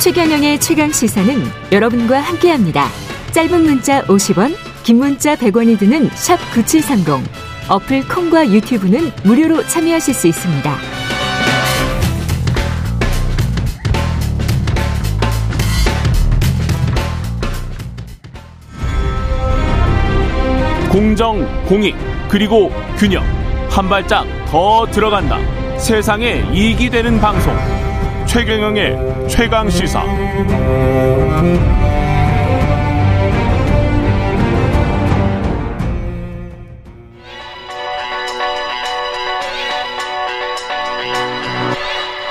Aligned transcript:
최경영의 0.00 0.58
최강 0.60 0.90
시사는 0.90 1.44
여러분과 1.72 2.20
함께합니다. 2.20 2.86
짧은 3.32 3.64
문자 3.64 4.02
50원, 4.04 4.56
긴 4.82 4.96
문자 4.96 5.36
100원이 5.36 5.78
드는 5.78 6.08
샵 6.14 6.38
9730. 6.54 7.30
어플 7.68 8.08
콩과 8.08 8.48
유튜브는 8.48 9.12
무료로 9.24 9.66
참여하실 9.66 10.14
수 10.14 10.26
있습니다. 10.26 10.74
공정, 20.90 21.66
공익, 21.66 21.94
그리고 22.30 22.72
균형. 22.96 23.22
한 23.68 23.86
발짝 23.90 24.24
더 24.46 24.86
들어간다. 24.90 25.38
세상에 25.76 26.42
이익이 26.54 26.88
되는 26.88 27.20
방송. 27.20 27.79
최경영의 28.32 29.28
최강 29.28 29.68
시사. 29.68 30.04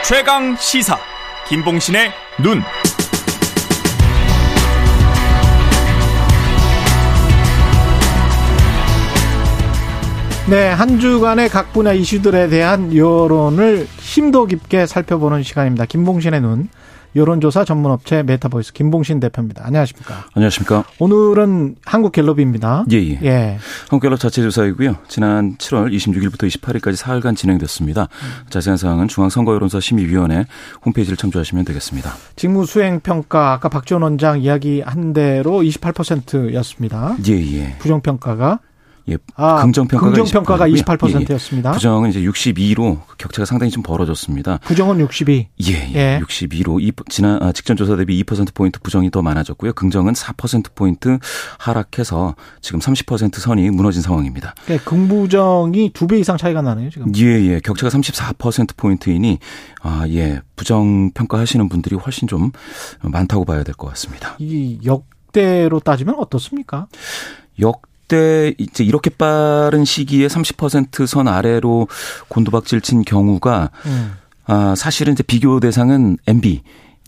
최강 0.05 0.55
시사. 0.55 0.97
김봉신의 1.49 2.13
눈. 2.41 2.63
네, 10.49 10.67
한 10.67 10.99
주간의 10.99 11.47
각 11.49 11.73
분야 11.73 11.93
이슈들에 11.93 12.47
대한 12.47 12.95
여론을 12.95 13.85
심도 13.99 14.47
깊게 14.47 14.87
살펴보는 14.87 15.43
시간입니다. 15.43 15.85
김봉신의 15.85 16.41
눈, 16.41 16.69
여론조사 17.15 17.65
전문업체 17.65 18.23
메타보이스 18.23 18.73
김봉신 18.73 19.19
대표입니다. 19.19 19.63
안녕하십니까? 19.63 20.25
안녕하십니까? 20.33 20.85
오늘은 20.97 21.75
한국갤럽입니다. 21.85 22.85
예, 22.91 22.97
예. 22.97 23.19
예. 23.21 23.57
한국갤럽 23.89 24.19
자체 24.19 24.41
조사이고요. 24.41 24.95
지난 25.07 25.55
7월 25.57 25.93
26일부터 25.93 26.47
28일까지 26.47 26.95
사흘간 26.95 27.35
진행됐습니다. 27.35 28.07
자세한 28.49 28.77
사항은 28.77 29.07
중앙선거여론조사 29.07 29.79
심의위원회 29.79 30.47
홈페이지를 30.83 31.15
참조하시면 31.15 31.63
되겠습니다. 31.65 32.11
직무 32.35 32.65
수행 32.65 33.01
평가 33.01 33.53
아까 33.53 33.69
박지원 33.69 34.01
원장 34.01 34.41
이야기한 34.41 35.13
대로 35.13 35.61
28%였습니다. 35.61 37.15
예, 37.27 37.33
예. 37.33 37.75
부정 37.77 38.01
평가가 38.01 38.61
예, 39.07 39.17
아, 39.35 39.61
긍정평가가 39.63 40.11
긍정평가가 40.13 40.67
28%고요. 40.67 41.19
28%였습니다. 41.19 41.69
예, 41.69 41.71
예. 41.71 41.75
부정은 41.75 42.09
이제 42.09 42.21
62로 42.21 42.99
격차가 43.17 43.45
상당히 43.45 43.71
좀 43.71 43.81
벌어졌습니다. 43.81 44.59
부정은 44.59 44.99
62. 44.99 45.47
예, 45.67 45.73
예. 45.73 45.93
예. 45.95 46.19
62로 46.23 46.81
이, 46.81 46.91
지난 47.09 47.41
아, 47.41 47.51
직전 47.51 47.75
조사 47.77 47.95
대비 47.95 48.21
2% 48.23 48.53
포인트 48.53 48.79
부정이 48.79 49.09
더 49.11 49.21
많아졌고요. 49.21 49.73
긍정은 49.73 50.13
4% 50.13 50.75
포인트 50.75 51.17
하락해서 51.57 52.35
지금 52.61 52.79
30% 52.79 53.35
선이 53.39 53.69
무너진 53.71 54.01
상황입니다. 54.01 54.53
그러니까 54.65 54.89
긍부정이 54.89 55.91
두 55.93 56.07
배 56.07 56.17
이상 56.19 56.37
차이가 56.37 56.61
나네요, 56.63 56.89
지금. 56.89 57.11
예, 57.17 57.23
예. 57.23 57.59
격차가 57.59 57.89
34% 57.95 58.75
포인트이니 58.77 59.37
아, 59.81 60.05
예. 60.09 60.41
부정 60.55 61.11
평가하시는 61.13 61.69
분들이 61.69 61.95
훨씬 61.95 62.27
좀 62.27 62.51
많다고 63.01 63.45
봐야 63.45 63.63
될 63.63 63.73
것 63.75 63.87
같습니다. 63.89 64.35
이 64.39 64.79
역대로 64.83 65.79
따지면 65.79 66.15
어떻습니까? 66.17 66.87
역 67.61 67.83
대 68.09 68.53
이제 68.57 68.83
이렇게 68.83 69.09
빠른 69.09 69.85
시기에 69.85 70.27
30%선 70.27 71.27
아래로 71.27 71.87
곤두박질 72.27 72.81
친 72.81 73.03
경우가 73.03 73.69
음. 73.85 74.13
아, 74.45 74.73
사실은 74.75 75.13
이제 75.13 75.23
비교 75.23 75.59
대상은 75.59 76.17
MB 76.27 76.61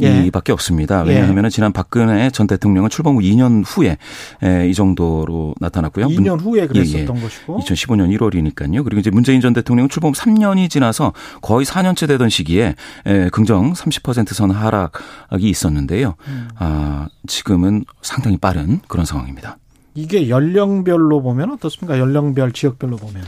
예. 0.03 0.25
이밖에 0.27 0.51
없습니다. 0.51 1.01
왜냐하면 1.01 1.49
지난 1.49 1.73
박근혜 1.73 2.29
전 2.29 2.47
대통령은 2.47 2.89
출범 2.89 3.15
후 3.15 3.21
2년 3.21 3.63
후에 3.65 3.97
에, 4.43 4.69
이 4.69 4.73
정도로 4.73 5.55
나타났고요. 5.59 6.07
2년 6.07 6.39
후에 6.39 6.67
그랬었던 6.67 7.15
예, 7.15 7.19
예. 7.19 7.23
것이고. 7.23 7.59
2015년 7.59 8.17
1월이니까요. 8.17 8.83
그리고 8.83 8.99
이제 8.99 9.09
문재인 9.11 9.41
전 9.41 9.53
대통령은 9.53 9.89
출범 9.89 10.13
3년이 10.13 10.69
지나서 10.69 11.13
거의 11.41 11.65
4년째 11.65 12.07
되던 12.07 12.29
시기에 12.29 12.75
에, 13.05 13.29
긍정 13.29 13.73
30%선 13.73 14.51
하락이 14.51 15.49
있었는데요. 15.49 16.15
음. 16.27 16.49
아, 16.55 17.07
지금은 17.27 17.85
상당히 18.01 18.37
빠른 18.37 18.81
그런 18.87 19.05
상황입니다. 19.05 19.57
이게 19.93 20.29
연령별로 20.29 21.21
보면 21.21 21.51
어떻습니까? 21.51 21.99
연령별, 21.99 22.53
지역별로 22.53 22.95
보면. 22.97 23.23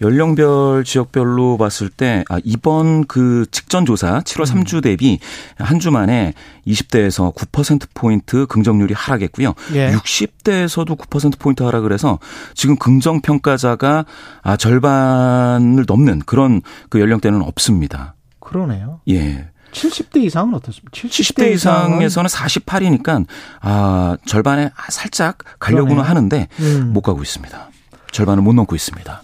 연령별 0.00 0.82
지역별로 0.84 1.56
봤을 1.58 1.88
때 1.88 2.24
아, 2.28 2.38
이번 2.44 3.04
그 3.06 3.46
직전 3.50 3.84
조사 3.86 4.20
7월 4.20 4.44
3주 4.44 4.82
대비 4.82 5.18
한 5.56 5.78
주 5.78 5.90
만에 5.92 6.34
20대에서 6.66 7.32
9% 7.34 7.88
포인트 7.94 8.46
긍정률이 8.46 8.94
하락했고요. 8.94 9.54
예. 9.74 9.92
60대에서도 9.92 10.96
9% 10.98 11.38
포인트 11.38 11.62
하락을 11.62 11.92
해서 11.92 12.18
지금 12.54 12.76
긍정 12.76 13.20
평가자가 13.20 14.04
아 14.42 14.56
절반을 14.56 15.84
넘는 15.86 16.20
그런 16.26 16.62
그 16.88 17.00
연령대는 17.00 17.42
없습니다. 17.42 18.16
그러네요. 18.40 19.00
예. 19.08 19.48
70대 19.72 20.22
이상은 20.24 20.54
어떻습니까? 20.54 20.90
70대 20.92 21.52
이상에서는 21.52 22.28
48이니까 22.28 23.26
아 23.60 24.16
절반에 24.26 24.70
살짝 24.90 25.38
가려고는 25.58 25.96
그러네요. 25.96 26.10
하는데 26.10 26.48
음. 26.60 26.92
못 26.92 27.02
가고 27.02 27.22
있습니다. 27.22 27.70
절반을 28.12 28.42
못 28.42 28.54
넘고 28.54 28.74
있습니다. 28.74 29.22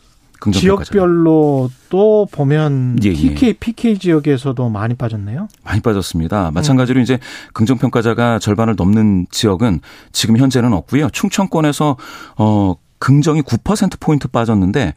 지역별로 0.53 1.71
또 1.88 2.28
보면 2.31 2.99
예, 3.03 3.09
예. 3.09 3.15
PK, 3.15 3.54
PK 3.54 3.99
지역에서도 3.99 4.69
많이 4.69 4.94
빠졌네요. 4.94 5.49
많이 5.62 5.81
빠졌습니다. 5.81 6.50
마찬가지로 6.50 7.00
이제 7.00 7.19
긍정평가자가 7.54 8.38
절반을 8.41 8.75
넘는 8.77 9.27
지역은 9.31 9.81
지금 10.12 10.37
현재는 10.37 10.72
없고요. 10.75 11.09
충청권에서 11.10 11.97
어 12.37 12.75
긍정이 12.99 13.43
9% 13.43 14.00
포인트 14.00 14.28
빠졌는데 14.28 14.94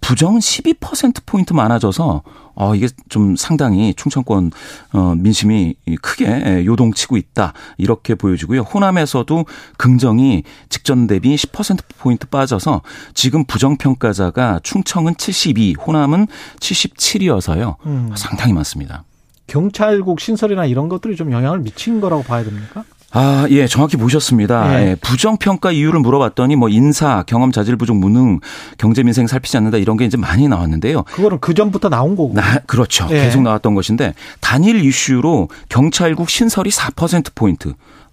부정은 0.00 0.40
12% 0.40 1.26
포인트 1.26 1.52
많아져서 1.52 2.22
어 2.54 2.74
이게 2.74 2.88
좀 3.08 3.36
상당히 3.36 3.94
충청권 3.94 4.50
어 4.92 5.14
민심이 5.16 5.74
크게 6.02 6.64
요동치고 6.64 7.16
있다 7.16 7.52
이렇게 7.76 8.14
보여지고요. 8.14 8.62
호남에서도 8.62 9.44
긍정이 9.76 10.42
직전 10.68 11.06
대비 11.06 11.36
10% 11.36 11.80
포인트 11.98 12.26
빠져서 12.26 12.82
지금 13.14 13.44
부정 13.44 13.76
평가자가 13.76 14.60
충청은 14.62 15.16
72, 15.16 15.74
호남은 15.74 16.26
77이어서요. 16.58 17.76
음. 17.86 18.10
상당히 18.16 18.52
많습니다. 18.52 19.04
경찰국 19.46 20.20
신설이나 20.20 20.66
이런 20.66 20.88
것들이 20.88 21.16
좀 21.16 21.32
영향을 21.32 21.60
미친 21.60 22.00
거라고 22.00 22.22
봐야 22.22 22.44
됩니까? 22.44 22.84
아, 23.10 23.46
예, 23.50 23.66
정확히 23.66 23.96
보셨습니다. 23.96 24.80
예. 24.80 24.90
예, 24.90 24.94
부정평가 24.96 25.72
이유를 25.72 26.00
물어봤더니 26.00 26.56
뭐 26.56 26.68
인사, 26.68 27.22
경험, 27.26 27.52
자질 27.52 27.76
부족, 27.76 27.96
무능, 27.96 28.40
경제 28.76 29.02
민생 29.02 29.26
살피지 29.26 29.56
않는다 29.56 29.78
이런 29.78 29.96
게 29.96 30.04
이제 30.04 30.16
많이 30.16 30.46
나왔는데요. 30.46 31.04
그거는 31.04 31.38
그 31.40 31.54
전부터 31.54 31.88
나온 31.88 32.16
거고. 32.16 32.34
나, 32.34 32.58
그렇죠. 32.66 33.06
예. 33.10 33.22
계속 33.24 33.42
나왔던 33.42 33.74
것인데 33.74 34.14
단일 34.40 34.84
이슈로 34.84 35.48
경찰국 35.68 36.28
신설이 36.28 36.70
4%포인트. 36.70 37.72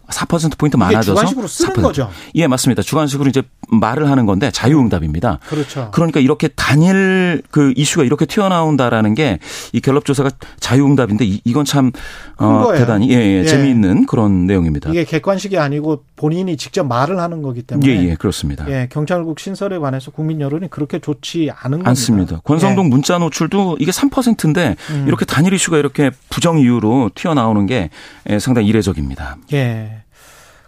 4%포인트 0.10 0.76
이게 0.76 0.78
많아져서 0.78 1.16
주관식으로 1.16 1.48
쓰는 1.48 1.74
4%. 1.76 1.82
거죠. 1.82 2.10
예, 2.36 2.48
맞습니다. 2.48 2.82
주관식으로 2.82 3.30
이제 3.30 3.44
말을 3.70 4.10
하는 4.10 4.26
건데 4.26 4.52
자유응답입니다. 4.52 5.40
그렇죠. 5.48 5.90
그러니까 5.94 6.20
이렇게 6.20 6.48
단일 6.50 7.42
그 7.52 7.74
이슈가 7.76 8.04
이렇게 8.04 8.26
튀어나온다라는 8.26 9.14
게 9.16 9.40
이 9.74 9.82
갤럽 9.82 10.06
조사가 10.06 10.30
자유응답인데 10.60 11.26
이, 11.26 11.42
이건 11.44 11.66
참큰 11.66 11.92
어, 12.38 12.64
거예요. 12.66 12.80
대단히 12.80 13.10
예, 13.12 13.16
예, 13.16 13.40
예. 13.40 13.46
재미있는 13.46 14.06
그런 14.06 14.46
내용입니다. 14.46 14.90
이게 14.90 15.04
객관식이 15.04 15.58
아니고 15.58 16.04
본인이 16.16 16.56
직접 16.58 16.86
말을 16.86 17.20
하는 17.20 17.42
거기 17.42 17.60
예, 17.60 17.64
때문에 17.64 18.10
예, 18.10 18.16
그렇습니다. 18.16 18.66
예, 18.70 18.88
경찰국 18.90 19.40
신설에 19.40 19.78
관해서 19.78 20.12
국민 20.12 20.40
여론이 20.40 20.70
그렇게 20.70 21.00
좋지 21.00 21.52
않은 21.54 21.80
겁니다. 21.80 21.90
않습니다. 21.90 22.40
권성동 22.44 22.90
문자 22.90 23.18
노출도 23.18 23.78
이게 23.80 23.92
3%인데 23.92 24.76
음. 24.92 25.06
이렇게 25.08 25.26
단일 25.26 25.54
이슈가 25.54 25.78
이렇게 25.78 26.12
부정 26.30 26.58
이유로 26.58 27.12
튀어나오는 27.16 27.66
게 27.66 27.90
예, 28.30 28.40
상당히 28.40 28.68
이례적입니다. 28.68 29.38
예. 29.54 29.58
예. 29.58 30.02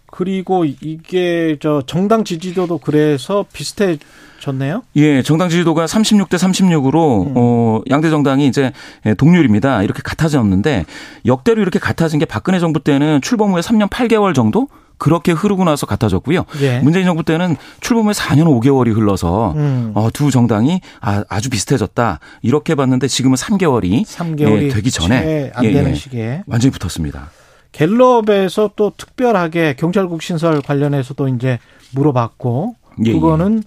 그리고 0.09 0.65
이게 0.65 1.57
저 1.59 1.83
정당 1.85 2.23
지지도도 2.23 2.79
그래서 2.79 3.45
비슷해졌네요. 3.53 4.83
예, 4.95 5.21
정당 5.21 5.49
지지도가 5.49 5.85
36대 5.85 6.35
36으로 6.35 7.27
음. 7.27 7.33
어 7.35 7.81
양대 7.89 8.09
정당이 8.09 8.47
이제 8.47 8.71
예, 9.05 9.13
동률입니다. 9.13 9.83
이렇게 9.83 10.01
같아졌는데 10.03 10.85
역대로 11.25 11.61
이렇게 11.61 11.77
같아진 11.77 12.19
게 12.19 12.25
박근혜 12.25 12.59
정부 12.59 12.79
때는 12.79 13.21
출범 13.21 13.51
후에 13.51 13.61
3년 13.61 13.89
8개월 13.89 14.33
정도 14.33 14.69
그렇게 14.97 15.31
흐르고 15.31 15.63
나서 15.63 15.85
같아졌고요. 15.85 16.45
예. 16.61 16.79
문재인 16.79 17.05
정부 17.05 17.23
때는 17.23 17.55
출범 17.79 18.05
후에 18.05 18.13
4년 18.13 18.45
5개월이 18.45 18.95
흘러서 18.95 19.53
음. 19.55 19.91
어, 19.93 20.09
두 20.11 20.31
정당이 20.31 20.81
아, 21.01 21.23
아주 21.29 21.49
비슷해졌다. 21.49 22.19
이렇게 22.41 22.75
봤는데 22.75 23.07
지금은 23.07 23.35
3개월이 23.35 24.05
3개월이 24.05 24.63
예, 24.63 24.67
되기 24.69 24.91
전에 24.91 25.51
안 25.53 25.65
예, 25.65 25.71
되는 25.71 25.91
예. 25.91 25.95
시기에 25.95 26.43
완전히 26.47 26.71
붙었습니다. 26.71 27.29
갤럽에서 27.71 28.71
또 28.75 28.91
특별하게 28.95 29.75
경찰국 29.77 30.21
신설 30.23 30.61
관련해서도 30.61 31.27
이제 31.29 31.59
물어봤고 31.91 32.75
예, 33.05 33.13
그거는 33.13 33.63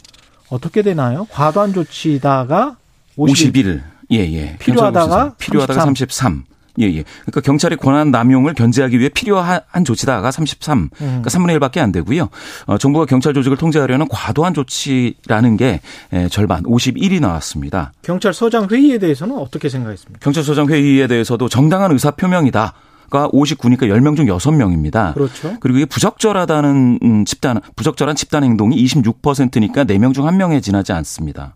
어떻게 0.48 0.82
되나요? 0.82 1.26
과도한 1.30 1.72
조치다가 1.72 2.76
50, 3.16 3.48
51. 3.48 3.82
예, 4.12 4.16
예. 4.18 4.56
필요하다가 4.58 5.34
필요하다가 5.38 5.80
33. 5.80 6.44
예, 6.80 6.86
예. 6.86 7.04
그러니까 7.22 7.40
경찰이 7.40 7.76
권한 7.76 8.10
남용을 8.10 8.54
견제하기 8.54 8.98
위해 8.98 9.08
필요한 9.08 9.60
조치다가 9.84 10.30
33, 10.30 10.78
음. 10.78 10.90
그러니까 10.98 11.30
3분의 11.30 11.58
1밖에 11.58 11.78
안 11.78 11.92
되고요. 11.92 12.28
어, 12.66 12.78
정부가 12.78 13.06
경찰 13.06 13.34
조직을 13.34 13.56
통제하려는 13.56 14.08
과도한 14.08 14.54
조치라는 14.54 15.56
게 15.56 15.80
에, 16.12 16.28
절반, 16.28 16.62
51이 16.64 17.20
나왔습니다. 17.20 17.92
경찰서장 18.02 18.68
회의에 18.70 18.98
대해서는 18.98 19.36
어떻게 19.36 19.68
생각했습니까? 19.68 20.20
경찰서장 20.22 20.68
회의에 20.68 21.06
대해서도 21.06 21.48
정당한 21.48 21.92
의사 21.92 22.10
표명이다. 22.10 22.74
가 23.10 23.28
59니까 23.28 23.82
10명 23.82 24.14
중 24.14 24.26
6명입니다. 24.26 25.14
그렇죠. 25.14 25.56
그리고 25.58 25.78
이게 25.78 25.84
부적절하다는 25.86 27.00
음, 27.02 27.24
집단, 27.24 27.60
부적절한 27.74 28.14
집단 28.14 28.44
행동이 28.44 28.82
26%니까 28.84 29.82
4명 29.84 30.14
중 30.14 30.26
1명에 30.26 30.62
지나지 30.62 30.92
않습니다. 30.92 31.54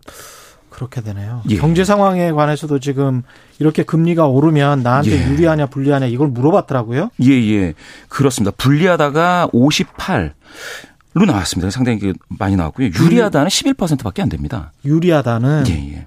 그렇게 0.75 0.99
되네요. 1.01 1.41
예. 1.49 1.55
경제 1.55 1.85
상황에 1.85 2.33
관해서도 2.33 2.79
지금 2.79 3.23
이렇게 3.59 3.83
금리가 3.83 4.27
오르면 4.27 4.83
나한테 4.83 5.11
예. 5.11 5.29
유리하냐 5.29 5.67
불리하냐 5.67 6.07
이걸 6.07 6.27
물어봤더라고요. 6.27 7.11
예, 7.23 7.31
예. 7.31 7.73
그렇습니다. 8.09 8.53
불리하다가 8.57 9.49
58. 9.53 10.33
로 11.17 11.25
나왔습니다. 11.25 11.69
상당히 11.69 12.13
많이 12.27 12.57
나왔고요. 12.57 12.87
유리하다는 12.87 13.47
11%밖에 13.47 14.21
안 14.21 14.27
됩니다. 14.27 14.73
유리하다는 14.83 15.63
예, 15.69 15.93
예. 15.93 16.05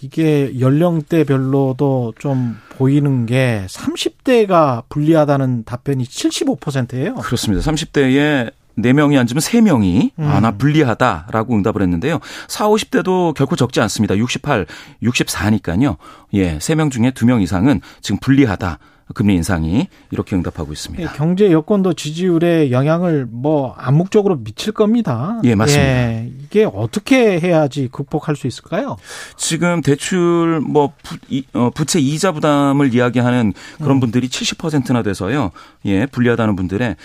이게 0.00 0.60
연령대별로도 0.60 2.14
좀 2.20 2.56
보이는 2.70 3.26
게 3.26 3.64
30대가 3.68 4.84
불리하다는 4.88 5.64
답변이 5.64 6.04
75%예요. 6.04 7.16
그렇습니다. 7.16 7.68
30대에 7.68 8.52
4명이 8.78 9.18
앉으면 9.18 9.40
3명이 9.40 10.10
음. 10.18 10.24
아, 10.24 10.40
나 10.40 10.52
불리하다라고 10.52 11.54
응답을 11.56 11.82
했는데요. 11.82 12.20
4, 12.48 12.68
50대도 12.68 13.34
결코 13.34 13.56
적지 13.56 13.80
않습니다. 13.80 14.16
68, 14.16 14.66
64니까요. 15.02 15.96
예, 16.34 16.58
3명 16.58 16.90
중에 16.90 17.10
2명 17.10 17.42
이상은 17.42 17.80
지금 18.00 18.18
불리하다. 18.20 18.78
금리 19.14 19.34
인상이 19.34 19.88
이렇게 20.10 20.36
응답하고 20.36 20.72
있습니다. 20.72 21.02
예, 21.02 21.16
경제 21.16 21.50
여건도 21.50 21.94
지지율에 21.94 22.70
영향을 22.70 23.26
뭐 23.30 23.74
암묵적으로 23.78 24.44
미칠 24.44 24.72
겁니다. 24.72 25.40
예, 25.44 25.54
맞습니다. 25.54 25.84
예, 25.84 26.30
이게 26.44 26.68
어떻게 26.70 27.40
해야지 27.40 27.88
극복할 27.90 28.36
수 28.36 28.46
있을까요? 28.46 28.96
지금 29.36 29.80
대출 29.80 30.60
뭐 30.60 30.92
부, 31.02 31.16
어, 31.54 31.70
부채 31.74 31.98
이자 32.00 32.32
부담을 32.32 32.94
이야기하는 32.94 33.54
그런 33.78 33.96
음. 33.96 34.00
분들이 34.00 34.28
70%나 34.28 35.02
돼서요. 35.02 35.50
예, 35.86 36.04
불리하다는 36.06 36.56
분들의 36.56 36.96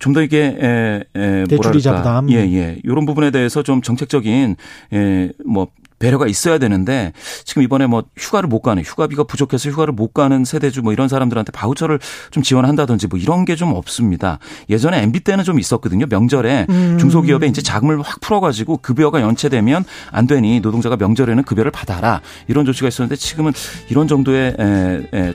좀 0.00 0.16
더 0.16 0.22
이게 0.22 0.56
에, 0.58 1.02
에, 1.14 1.44
대출 1.44 1.76
이자 1.76 1.94
부담. 1.94 2.30
예, 2.30 2.36
예. 2.36 2.78
이런 2.84 3.04
부분에 3.04 3.30
대해서 3.30 3.62
좀 3.62 3.82
정책적인 3.82 4.56
에, 4.94 5.30
뭐 5.44 5.68
배려가 5.98 6.26
있어야 6.28 6.58
되는데 6.58 7.12
지금 7.44 7.62
이번에 7.62 7.86
뭐 7.86 8.04
휴가를 8.16 8.48
못 8.48 8.60
가는 8.60 8.82
휴가비가 8.82 9.24
부족해서 9.24 9.70
휴가를 9.70 9.92
못 9.92 10.14
가는 10.14 10.44
세대주 10.44 10.82
뭐 10.82 10.92
이런 10.92 11.08
사람들한테 11.08 11.50
바우처를 11.52 11.98
좀 12.30 12.42
지원한다든지 12.44 13.08
뭐 13.08 13.18
이런 13.18 13.44
게 13.44 13.56
좀 13.56 13.72
없습니다. 13.72 14.38
예전에 14.68 15.02
MB 15.02 15.20
때는 15.20 15.42
좀 15.42 15.58
있었거든요. 15.58 16.04
명절에 16.08 16.66
음. 16.68 16.98
중소기업에 17.00 17.46
이제 17.46 17.62
자금을 17.62 18.02
확 18.02 18.20
풀어가지고 18.20 18.76
급여가 18.82 19.22
연체되면 19.22 19.84
안 20.12 20.26
되니 20.26 20.60
노동자가 20.60 20.96
명절에는 20.96 21.42
급여를 21.44 21.70
받아라 21.70 22.20
이런 22.46 22.66
조치가 22.66 22.88
있었는데 22.88 23.16
지금은 23.16 23.52
이런 23.88 24.06
정도의 24.06 24.54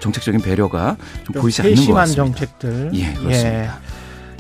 정책적인 0.02 0.42
배려가 0.42 0.98
좀 1.26 1.42
보이지 1.42 1.64
않는 1.64 1.76
것 1.88 1.94
같습니다. 1.94 2.24
정책들. 2.24 2.92
예, 2.94 3.14
그렇습니다. 3.14 3.64
예. 3.64 3.70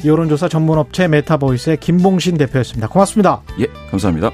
여론조사 0.07 0.47
전문업체 0.47 1.07
메타보이스의 1.07 1.77
김봉신 1.77 2.37
대표였습니다. 2.37 2.87
고맙습니다. 2.87 3.41
예, 3.59 3.65
감사합니다. 3.89 4.29